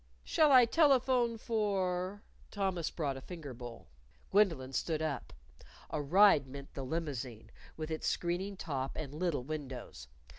"Shall 0.23 0.51
I 0.51 0.65
telephone 0.65 1.37
for?" 1.37 2.23
Thomas 2.49 2.89
brought 2.89 3.17
a 3.17 3.21
finger 3.21 3.53
bowl. 3.53 3.85
Gwendolyn 4.31 4.73
stood 4.73 4.99
up. 4.99 5.31
A 5.91 6.01
ride 6.01 6.47
meant 6.47 6.73
the 6.73 6.81
limousine, 6.81 7.51
with 7.77 7.91
its 7.91 8.07
screening 8.07 8.57
top 8.57 8.95
and 8.95 9.13
little 9.13 9.43
windows. 9.43 10.07